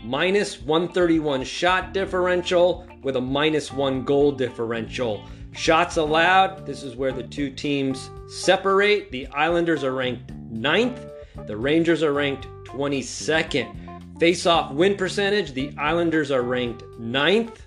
minus 0.06 0.62
131 0.62 1.43
shot 1.43 1.91
differential 1.91 2.88
with 3.04 3.17
a 3.17 3.22
minus 3.22 3.74
1 3.74 4.06
goal 4.06 4.32
differential. 4.32 5.22
Shots 5.60 5.98
allowed, 5.98 6.65
this 6.65 6.84
is 6.84 6.95
where 6.95 7.12
the 7.12 7.24
two 7.24 7.50
teams 7.50 8.10
separate. 8.30 9.12
The 9.12 9.28
Islanders 9.28 9.84
are 9.84 9.91
ranked 9.91 10.32
9th, 10.54 11.10
the 11.48 11.58
Rangers 11.58 12.02
are 12.02 12.13
ranked 12.13 12.48
22nd. 12.63 14.19
Face 14.22 14.45
off 14.45 14.72
win 14.72 14.95
percentage, 14.95 15.52
the 15.52 15.74
Islanders 15.78 16.32
are 16.32 16.43
ranked 16.43 16.84
9th 16.98 17.58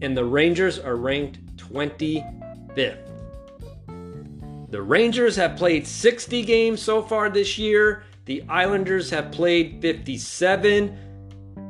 and 0.00 0.16
the 0.16 0.24
Rangers 0.24 0.78
are 0.78 0.96
ranked 0.96 1.38
25th. 1.58 3.10
The 4.70 4.82
Rangers 4.82 5.36
have 5.36 5.54
played 5.58 5.86
60 5.86 6.42
games 6.44 6.80
so 6.80 7.02
far 7.02 7.28
this 7.28 7.58
year. 7.58 8.04
The 8.24 8.42
Islanders 8.48 9.10
have 9.10 9.30
played 9.32 9.82
57. 9.82 10.98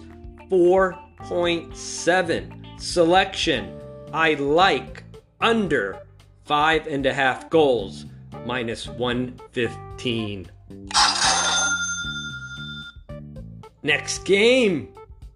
4.7. 0.50 2.80
Selection 2.80 3.82
I 4.14 4.36
like 4.36 5.04
under 5.42 6.00
five 6.46 6.88
and 6.88 7.06
a 7.06 7.14
half 7.14 7.50
goals 7.50 8.06
minus 8.46 8.88
115. 8.88 10.52
Next 13.84 14.26
game 14.26 14.88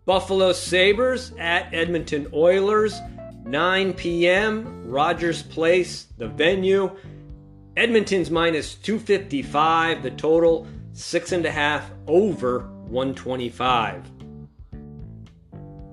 Buffalo 0.05 0.53
Sabres 0.53 1.33
at 1.37 1.71
Edmonton 1.71 2.27
Oilers, 2.33 2.99
9 3.45 3.93
p.m., 3.93 4.89
Rogers 4.89 5.43
Place, 5.43 6.07
the 6.17 6.27
venue. 6.27 6.89
Edmonton's 7.77 8.31
minus 8.31 8.73
255, 8.73 10.01
the 10.01 10.09
total, 10.09 10.65
six 10.93 11.31
and 11.31 11.45
a 11.45 11.51
half 11.51 11.91
over 12.07 12.61
125. 12.87 14.03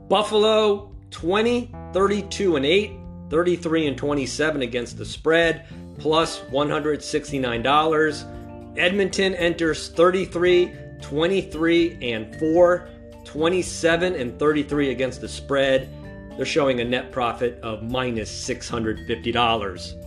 Buffalo 0.09 0.95
20, 1.11 1.75
32 1.93 2.57
and 2.57 2.65
8, 2.65 2.93
33 3.29 3.87
and 3.87 3.99
27 3.99 4.63
against 4.63 4.97
the 4.97 5.05
spread, 5.05 5.67
plus 5.99 6.41
$169. 6.51 8.79
Edmonton 8.79 9.35
enters 9.35 9.89
33, 9.89 10.73
23 11.01 11.99
and 12.03 12.37
4, 12.37 12.89
27 13.25 14.15
and 14.15 14.39
33 14.39 14.91
against 14.91 15.21
the 15.21 15.29
spread. 15.29 15.89
They're 16.37 16.45
showing 16.45 16.81
a 16.81 16.85
net 16.85 17.13
profit 17.13 17.59
of 17.63 17.83
minus 17.83 18.31
$650. 18.49 20.03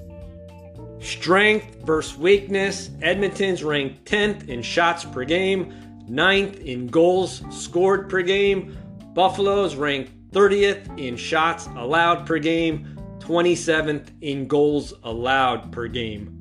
Strength 1.02 1.76
versus 1.86 2.18
weakness. 2.18 2.92
Edmonton's 3.02 3.64
ranked 3.64 4.06
10th 4.06 4.50
in 4.50 4.62
shots 4.62 5.06
per 5.06 5.24
game, 5.24 5.74
9th 6.10 6.64
in 6.64 6.88
goals 6.88 7.42
scored 7.50 8.10
per 8.10 8.22
game. 8.22 8.78
Buffalo's 9.14 9.76
ranked 9.76 10.12
30th 10.32 11.00
in 11.00 11.16
shots 11.16 11.68
allowed 11.76 12.28
per 12.28 12.38
game, 12.38 12.99
27th 13.30 14.10
in 14.22 14.48
goals 14.48 14.92
allowed 15.04 15.72
per 15.72 15.88
game. 15.88 16.36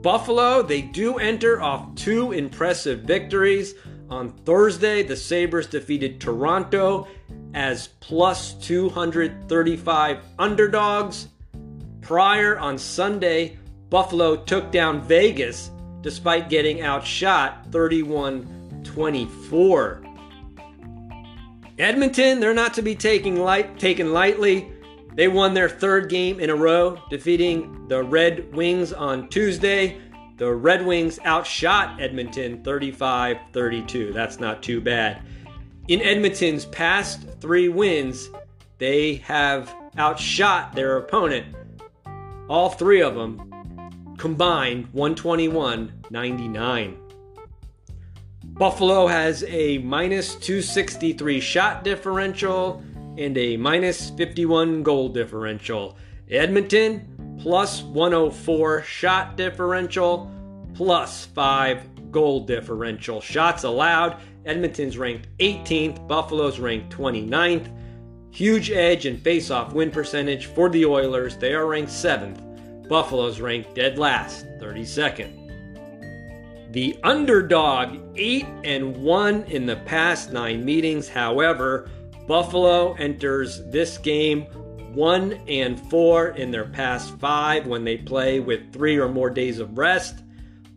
Buffalo, 0.00 0.62
they 0.62 0.80
do 0.80 1.18
enter 1.18 1.60
off 1.60 1.94
two 1.94 2.32
impressive 2.32 3.00
victories. 3.00 3.74
On 4.08 4.30
Thursday, 4.30 5.02
the 5.02 5.14
Sabres 5.14 5.66
defeated 5.66 6.18
Toronto 6.18 7.06
as 7.52 7.88
plus 8.00 8.54
235 8.54 10.24
underdogs. 10.38 11.28
Prior 12.00 12.58
on 12.58 12.78
Sunday, 12.78 13.58
Buffalo 13.90 14.36
took 14.36 14.72
down 14.72 15.02
Vegas 15.02 15.70
despite 16.00 16.48
getting 16.48 16.80
outshot 16.80 17.70
31 17.70 18.82
24. 18.82 20.02
Edmonton, 21.78 22.40
they're 22.40 22.54
not 22.54 22.72
to 22.74 22.82
be 22.82 22.94
taken, 22.94 23.36
light, 23.36 23.78
taken 23.78 24.14
lightly. 24.14 24.71
They 25.14 25.28
won 25.28 25.52
their 25.52 25.68
third 25.68 26.08
game 26.08 26.40
in 26.40 26.48
a 26.48 26.54
row, 26.54 26.98
defeating 27.10 27.86
the 27.88 28.02
Red 28.02 28.54
Wings 28.54 28.92
on 28.92 29.28
Tuesday. 29.28 30.00
The 30.38 30.52
Red 30.52 30.84
Wings 30.86 31.18
outshot 31.24 32.00
Edmonton 32.00 32.64
35 32.64 33.36
32. 33.52 34.12
That's 34.12 34.40
not 34.40 34.62
too 34.62 34.80
bad. 34.80 35.22
In 35.88 36.00
Edmonton's 36.00 36.64
past 36.66 37.26
three 37.40 37.68
wins, 37.68 38.30
they 38.78 39.16
have 39.16 39.74
outshot 39.98 40.74
their 40.74 40.96
opponent. 40.96 41.54
All 42.48 42.70
three 42.70 43.02
of 43.02 43.14
them 43.14 44.16
combined 44.16 44.86
121 44.92 45.92
99. 46.10 46.98
Buffalo 48.44 49.06
has 49.06 49.44
a 49.48 49.78
minus 49.78 50.34
263 50.36 51.40
shot 51.40 51.84
differential 51.84 52.82
and 53.18 53.36
a 53.36 53.56
minus 53.56 54.10
51 54.10 54.82
goal 54.82 55.08
differential. 55.08 55.96
Edmonton 56.30 57.36
plus 57.40 57.82
104 57.82 58.82
shot 58.82 59.36
differential 59.36 60.30
plus 60.74 61.26
5 61.26 62.10
goal 62.12 62.40
differential. 62.40 63.20
Shots 63.20 63.64
allowed. 63.64 64.20
Edmonton's 64.44 64.98
ranked 64.98 65.28
18th, 65.38 66.06
Buffalo's 66.08 66.58
ranked 66.58 66.92
29th. 66.96 67.70
Huge 68.30 68.70
edge 68.70 69.06
in 69.06 69.18
face-off 69.18 69.72
win 69.72 69.90
percentage 69.90 70.46
for 70.46 70.68
the 70.68 70.84
Oilers. 70.84 71.36
They 71.36 71.54
are 71.54 71.66
ranked 71.66 71.92
7th. 71.92 72.88
Buffalo's 72.88 73.40
ranked 73.40 73.74
dead 73.74 73.98
last, 73.98 74.46
32nd. 74.58 75.38
The 76.72 76.96
underdog 77.04 77.98
8 78.16 78.46
and 78.64 78.96
1 78.96 79.42
in 79.44 79.66
the 79.66 79.76
past 79.76 80.32
9 80.32 80.64
meetings. 80.64 81.08
However, 81.08 81.90
Buffalo 82.26 82.94
enters 82.94 83.64
this 83.70 83.98
game 83.98 84.42
1 84.94 85.32
and 85.48 85.80
4 85.90 86.28
in 86.30 86.50
their 86.50 86.66
past 86.66 87.18
5 87.18 87.66
when 87.66 87.84
they 87.84 87.96
play 87.96 88.40
with 88.40 88.72
3 88.72 88.98
or 88.98 89.08
more 89.08 89.30
days 89.30 89.58
of 89.58 89.78
rest. 89.78 90.22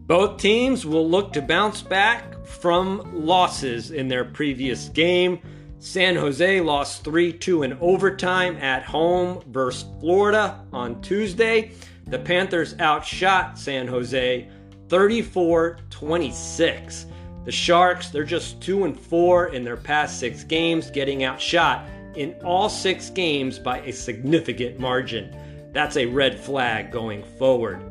Both 0.07 0.41
teams 0.41 0.85
will 0.85 1.09
look 1.09 1.33
to 1.33 1.41
bounce 1.41 1.81
back 1.81 2.45
from 2.45 3.25
losses 3.25 3.91
in 3.91 4.07
their 4.07 4.23
previous 4.25 4.89
game. 4.89 5.39
San 5.79 6.15
Jose 6.15 6.61
lost 6.61 7.03
3 7.03 7.33
2 7.33 7.63
in 7.63 7.73
overtime 7.79 8.55
at 8.57 8.83
home 8.83 9.41
versus 9.47 9.87
Florida 9.99 10.63
on 10.73 11.01
Tuesday. 11.01 11.71
The 12.07 12.19
Panthers 12.19 12.75
outshot 12.79 13.57
San 13.57 13.87
Jose 13.87 14.47
34 14.89 15.79
26. 15.89 17.05
The 17.43 17.51
Sharks, 17.51 18.09
they're 18.09 18.23
just 18.23 18.61
2 18.61 18.83
and 18.83 18.99
4 18.99 19.47
in 19.47 19.63
their 19.63 19.77
past 19.77 20.19
6 20.19 20.43
games, 20.43 20.91
getting 20.91 21.23
outshot 21.23 21.87
in 22.15 22.35
all 22.43 22.69
6 22.69 23.09
games 23.11 23.57
by 23.57 23.79
a 23.79 23.91
significant 23.91 24.79
margin. 24.79 25.35
That's 25.73 25.97
a 25.97 26.05
red 26.05 26.39
flag 26.39 26.91
going 26.91 27.23
forward. 27.39 27.81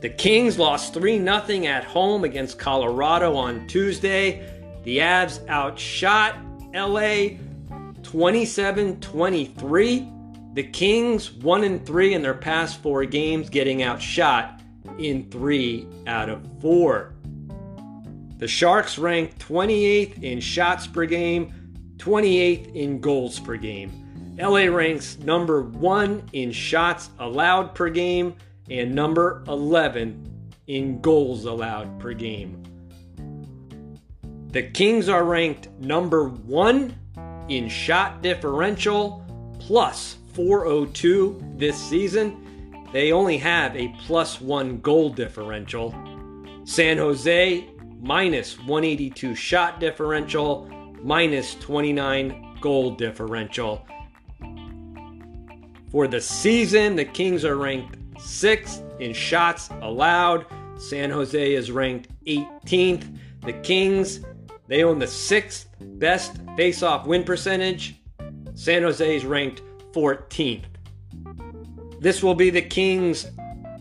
The 0.00 0.10
Kings 0.10 0.58
lost 0.58 0.94
3 0.94 1.18
0 1.18 1.64
at 1.64 1.84
home 1.84 2.24
against 2.24 2.58
Colorado 2.58 3.36
on 3.36 3.66
Tuesday. 3.68 4.50
The 4.82 4.98
Avs 4.98 5.46
outshot 5.48 6.36
LA 6.74 7.38
27 8.02 9.00
23. 9.00 10.08
The 10.54 10.62
Kings 10.62 11.32
1 11.32 11.64
and 11.64 11.86
3 11.86 12.14
in 12.14 12.22
their 12.22 12.34
past 12.34 12.82
4 12.82 13.04
games, 13.06 13.48
getting 13.48 13.82
outshot 13.82 14.60
in 14.98 15.30
3 15.30 15.88
out 16.06 16.28
of 16.28 16.46
4. 16.60 17.13
The 18.44 18.48
Sharks 18.48 18.98
rank 18.98 19.38
28th 19.38 20.22
in 20.22 20.38
shots 20.38 20.86
per 20.86 21.06
game, 21.06 21.50
28th 21.96 22.74
in 22.74 23.00
goals 23.00 23.40
per 23.40 23.56
game. 23.56 24.36
LA 24.38 24.66
ranks 24.66 25.18
number 25.20 25.62
1 25.62 26.28
in 26.34 26.52
shots 26.52 27.08
allowed 27.18 27.74
per 27.74 27.88
game 27.88 28.34
and 28.68 28.94
number 28.94 29.42
11 29.48 30.50
in 30.66 31.00
goals 31.00 31.46
allowed 31.46 31.98
per 31.98 32.12
game. 32.12 32.62
The 34.48 34.64
Kings 34.64 35.08
are 35.08 35.24
ranked 35.24 35.70
number 35.80 36.28
1 36.28 36.94
in 37.48 37.66
shot 37.70 38.20
differential 38.20 39.24
plus 39.58 40.18
402 40.34 41.54
this 41.56 41.82
season. 41.82 42.84
They 42.92 43.10
only 43.10 43.38
have 43.38 43.74
a 43.74 43.88
plus 44.00 44.38
1 44.38 44.82
goal 44.82 45.08
differential. 45.08 45.94
San 46.66 46.98
Jose 46.98 47.70
minus 48.04 48.58
182 48.58 49.34
shot 49.34 49.80
differential, 49.80 50.70
minus 51.02 51.54
29 51.54 52.58
goal 52.60 52.90
differential. 52.90 53.86
For 55.90 56.06
the 56.06 56.20
season, 56.20 56.96
the 56.96 57.06
Kings 57.06 57.46
are 57.46 57.56
ranked 57.56 57.96
6th 58.16 59.00
in 59.00 59.14
shots 59.14 59.70
allowed. 59.80 60.44
San 60.76 61.10
Jose 61.10 61.54
is 61.54 61.70
ranked 61.70 62.08
18th. 62.26 63.18
The 63.42 63.54
Kings, 63.54 64.20
they 64.66 64.84
own 64.84 64.98
the 64.98 65.06
sixth 65.06 65.68
best 65.80 66.36
face-off 66.56 67.06
win 67.06 67.24
percentage. 67.24 68.02
San 68.54 68.82
Jose 68.82 69.16
is 69.16 69.24
ranked 69.24 69.62
14th. 69.92 70.64
This 72.00 72.22
will 72.22 72.34
be 72.34 72.50
the 72.50 72.60
Kings' 72.60 73.28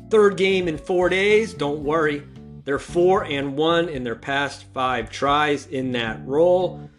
third 0.10 0.38
game 0.38 0.70
in 0.70 0.78
four 0.78 1.10
days. 1.10 1.54
Don't 1.54 1.84
worry, 1.84 2.24
They're 2.66 2.80
4 2.80 3.26
and 3.26 3.58
1 3.58 3.90
in 3.90 4.04
their 4.04 4.16
past 4.16 4.66
5 4.74 5.10
tries 5.10 5.68
in 5.68 5.92
that 5.94 6.26
role. 6.26 6.90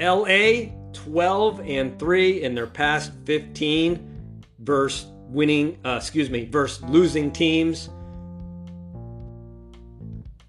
LA 0.00 0.72
12 0.92 1.60
and 1.60 1.98
3 1.98 2.42
in 2.42 2.54
their 2.54 2.66
past 2.66 3.12
15 3.24 4.44
versus 4.58 5.06
winning, 5.28 5.78
uh, 5.84 5.98
excuse 6.00 6.30
me, 6.30 6.46
versus 6.46 6.82
losing 6.84 7.30
teams. 7.30 7.90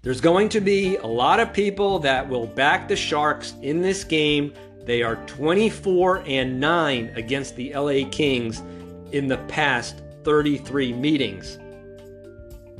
There's 0.02 0.20
going 0.20 0.48
to 0.50 0.60
be 0.60 0.96
a 0.96 1.06
lot 1.06 1.40
of 1.40 1.52
people 1.52 1.98
that 2.00 2.28
will 2.28 2.46
back 2.46 2.88
the 2.88 2.96
Sharks 2.96 3.54
in 3.62 3.82
this 3.82 4.04
game. 4.04 4.52
They 4.84 5.02
are 5.02 5.16
24 5.26 6.22
and 6.26 6.60
9 6.60 7.12
against 7.16 7.56
the 7.56 7.72
LA 7.74 8.08
Kings 8.08 8.62
in 9.12 9.26
the 9.26 9.38
past 9.48 10.02
33 10.22 10.92
meetings. 10.92 11.58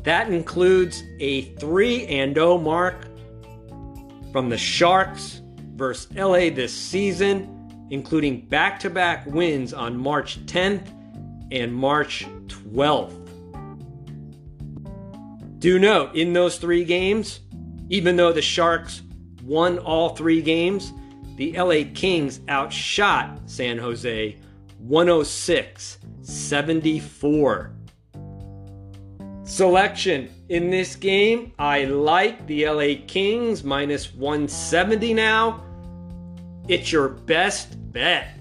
That 0.06 0.30
includes 0.30 1.02
a 1.18 1.46
3 1.56 2.06
and 2.06 2.32
0 2.32 2.58
mark 2.58 3.08
from 4.30 4.48
the 4.48 4.56
Sharks 4.56 5.42
versus 5.74 6.06
LA 6.14 6.48
this 6.48 6.72
season, 6.72 7.88
including 7.90 8.46
back 8.46 8.78
to 8.80 8.90
back 8.90 9.26
wins 9.26 9.74
on 9.74 9.98
March 9.98 10.46
10th 10.46 10.86
and 11.50 11.74
March 11.74 12.24
12th. 12.46 13.24
Do 15.58 15.80
note, 15.80 16.14
in 16.14 16.32
those 16.32 16.58
three 16.58 16.84
games, 16.84 17.40
even 17.88 18.14
though 18.14 18.32
the 18.32 18.42
Sharks 18.42 19.02
won 19.42 19.76
all 19.80 20.10
three 20.10 20.40
games, 20.40 20.92
the 21.34 21.58
LA 21.58 21.82
Kings 21.94 22.38
outshot 22.48 23.40
San 23.46 23.76
Jose 23.76 24.36
106 24.78 25.98
74. 26.22 27.75
Selection 29.46 30.28
in 30.48 30.70
this 30.70 30.96
game, 30.96 31.52
I 31.56 31.84
like 31.84 32.48
the 32.48 32.68
LA 32.68 32.94
Kings 33.06 33.62
minus 33.62 34.12
170 34.12 35.14
now. 35.14 35.62
It's 36.66 36.90
your 36.90 37.10
best 37.10 37.76
bet. 37.92 38.36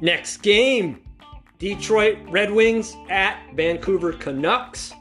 Next 0.00 0.42
game 0.42 1.02
Detroit 1.58 2.18
Red 2.28 2.52
Wings 2.52 2.94
at 3.10 3.36
Vancouver 3.56 4.12
Canucks. 4.12 4.92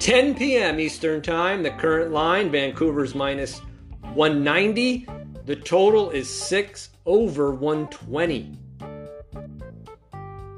10 0.00 0.34
p.m. 0.34 0.78
Eastern 0.78 1.22
Time. 1.22 1.62
The 1.62 1.70
current 1.70 2.12
line 2.12 2.50
Vancouver's 2.50 3.14
minus 3.14 3.60
190. 4.12 5.06
The 5.46 5.56
total 5.56 6.10
is 6.10 6.28
6 6.28 6.90
over 7.08 7.52
120. 7.52 8.56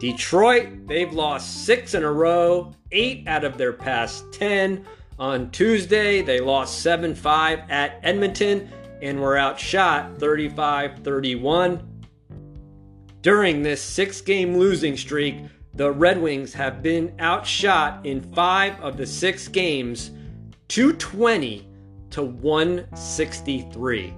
Detroit, 0.01 0.87
they've 0.87 1.13
lost 1.13 1.65
six 1.65 1.95
in 1.95 2.03
a 2.03 2.13
row, 2.13 2.75
eight 2.91 3.27
out 3.29 3.45
of 3.45 3.57
their 3.57 3.73
past 3.73 4.25
10. 4.33 4.85
On 5.19 5.51
Tuesday, 5.51 6.23
they 6.23 6.41
lost 6.41 6.81
7 6.81 7.15
5 7.15 7.71
at 7.71 8.01
Edmonton 8.03 8.69
and 9.01 9.21
were 9.21 9.37
outshot 9.37 10.19
35 10.19 10.99
31. 11.05 11.87
During 13.23 13.63
this 13.63 13.81
six 13.81 14.21
game 14.21 14.57
losing 14.57 14.97
streak, 14.97 15.37
the 15.75 15.93
Red 15.93 16.21
Wings 16.21 16.53
have 16.55 16.83
been 16.83 17.15
outshot 17.21 18.05
in 18.05 18.21
five 18.33 18.81
of 18.81 18.97
the 18.97 19.07
six 19.07 19.47
games, 19.47 20.11
220 20.69 21.69
to 22.11 22.23
163. 22.23 24.15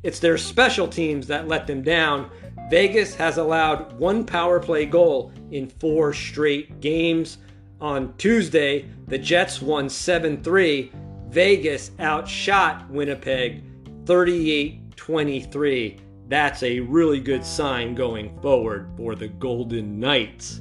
It's 0.02 0.18
their 0.18 0.38
special 0.38 0.88
teams 0.88 1.26
that 1.28 1.46
let 1.46 1.66
them 1.66 1.82
down. 1.82 2.30
Vegas 2.70 3.14
has 3.14 3.38
allowed 3.38 3.92
one 3.98 4.24
power 4.24 4.58
play 4.58 4.86
goal 4.86 5.32
in 5.50 5.68
four 5.68 6.12
straight 6.12 6.80
games. 6.80 7.38
On 7.80 8.14
Tuesday, 8.16 8.86
the 9.08 9.18
Jets 9.18 9.60
won 9.60 9.88
7 9.88 10.42
3. 10.42 10.92
Vegas 11.28 11.92
outshot 11.98 12.88
Winnipeg 12.90 13.62
38 14.06 14.81
23. 14.96 15.98
That's 16.28 16.62
a 16.62 16.80
really 16.80 17.20
good 17.20 17.44
sign 17.44 17.94
going 17.94 18.38
forward 18.40 18.88
for 18.96 19.14
the 19.14 19.28
Golden 19.28 20.00
Knights. 20.00 20.60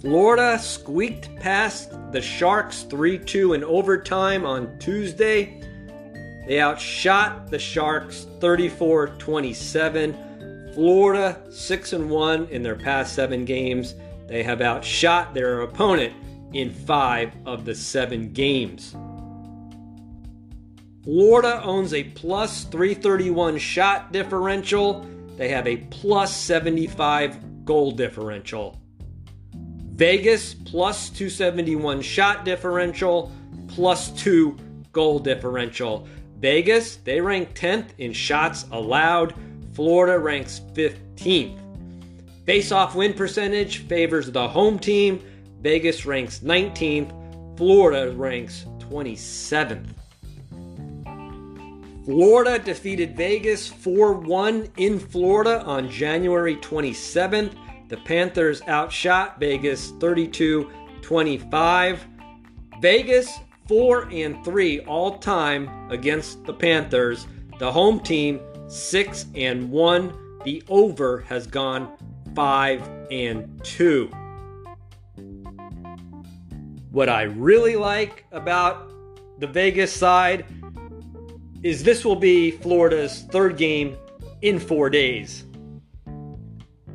Florida 0.00 0.58
squeaked 0.58 1.34
past 1.36 1.90
the 2.12 2.20
Sharks 2.20 2.82
3 2.84 3.18
2 3.18 3.54
in 3.54 3.64
overtime 3.64 4.46
on 4.46 4.78
Tuesday. 4.78 5.60
They 6.46 6.60
outshot 6.60 7.50
the 7.50 7.58
Sharks 7.58 8.26
34 8.40 9.08
27. 9.18 10.72
Florida 10.74 11.40
6 11.50 11.92
and 11.94 12.10
1 12.10 12.48
in 12.50 12.62
their 12.62 12.76
past 12.76 13.14
7 13.14 13.44
games. 13.44 13.94
They 14.28 14.42
have 14.42 14.60
outshot 14.60 15.34
their 15.34 15.62
opponent 15.62 16.14
in 16.52 16.70
5 16.70 17.32
of 17.46 17.64
the 17.64 17.74
7 17.74 18.32
games. 18.32 18.94
Florida 21.06 21.62
owns 21.62 21.94
a 21.94 22.02
plus 22.02 22.64
331 22.64 23.58
shot 23.58 24.10
differential. 24.10 25.06
They 25.36 25.48
have 25.50 25.68
a 25.68 25.76
plus 25.76 26.36
75 26.36 27.64
goal 27.64 27.92
differential. 27.92 28.80
Vegas 29.54 30.52
plus 30.52 31.08
271 31.10 32.02
shot 32.02 32.44
differential, 32.44 33.30
plus 33.68 34.10
2 34.20 34.56
goal 34.90 35.20
differential. 35.20 36.08
Vegas, 36.40 36.96
they 36.96 37.20
rank 37.20 37.54
10th 37.54 37.90
in 37.98 38.12
shots 38.12 38.64
allowed. 38.72 39.32
Florida 39.74 40.18
ranks 40.18 40.60
15th. 40.72 41.56
Face 42.46 42.72
off 42.72 42.96
win 42.96 43.14
percentage 43.14 43.86
favors 43.86 44.28
the 44.32 44.48
home 44.48 44.76
team. 44.76 45.22
Vegas 45.60 46.04
ranks 46.04 46.40
19th. 46.40 47.56
Florida 47.56 48.10
ranks 48.10 48.66
27th. 48.80 49.95
Florida 52.06 52.60
defeated 52.60 53.16
Vegas 53.16 53.66
4 53.66 54.12
1 54.12 54.68
in 54.76 55.00
Florida 55.00 55.64
on 55.64 55.90
January 55.90 56.54
27th. 56.54 57.52
The 57.88 57.96
Panthers 57.96 58.62
outshot 58.68 59.40
Vegas 59.40 59.90
32 59.98 60.70
25. 61.02 62.06
Vegas 62.80 63.40
4 63.66 64.08
and 64.12 64.44
3 64.44 64.80
all 64.82 65.18
time 65.18 65.90
against 65.90 66.44
the 66.44 66.54
Panthers. 66.54 67.26
The 67.58 67.72
home 67.72 67.98
team 67.98 68.38
6 68.68 69.26
and 69.34 69.68
1. 69.68 70.40
The 70.44 70.62
over 70.68 71.22
has 71.22 71.48
gone 71.48 71.90
5 72.36 72.88
and 73.10 73.64
2. 73.64 74.06
What 76.92 77.08
I 77.08 77.22
really 77.22 77.74
like 77.74 78.26
about 78.30 78.92
the 79.40 79.48
Vegas 79.48 79.92
side 79.92 80.46
is 81.66 81.82
this 81.82 82.04
will 82.04 82.14
be 82.14 82.52
Florida's 82.52 83.22
third 83.22 83.56
game 83.56 83.96
in 84.40 84.60
4 84.60 84.88
days 84.88 85.44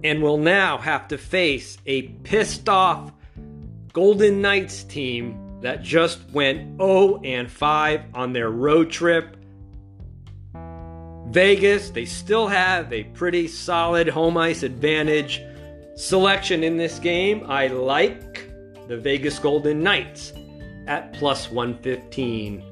and 0.01 0.23
will 0.23 0.38
now 0.38 0.77
have 0.77 1.10
to 1.10 1.17
face 1.17 1.77
a 1.86 2.03
pissed 2.23 2.69
off 2.69 3.12
Golden 3.91 4.41
Knights 4.41 4.86
team 4.86 5.60
that 5.60 5.84
just 5.84 6.21
went 6.31 6.77
0 6.77 7.19
and 7.25 7.51
5 7.51 8.01
on 8.13 8.31
their 8.31 8.49
road 8.49 8.89
trip. 8.89 9.36
Vegas, 11.27 11.89
they 11.89 12.05
still 12.05 12.47
have 12.47 12.93
a 12.93 13.03
pretty 13.03 13.49
solid 13.49 14.07
home 14.07 14.38
ice 14.38 14.63
advantage 14.63 15.41
selection 15.97 16.63
in 16.63 16.77
this 16.77 16.97
game. 16.97 17.45
I 17.49 17.67
like 17.67 18.49
the 18.88 18.97
Vegas 18.97 19.38
Golden 19.38 19.84
Knights 19.84 20.31
at 20.88 21.12
plus 21.12 21.51
115. 21.51 22.70